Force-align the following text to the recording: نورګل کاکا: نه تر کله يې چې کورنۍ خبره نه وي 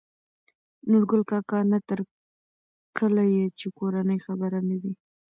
نورګل 0.89 1.21
کاکا: 1.31 1.59
نه 1.71 1.79
تر 1.87 1.99
کله 2.97 3.23
يې 3.33 3.43
چې 3.59 3.67
کورنۍ 3.77 4.19
خبره 4.25 4.59
نه 4.69 4.75
وي 4.81 4.93